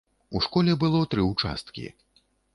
[0.37, 1.87] У школе было тры ўчасткі.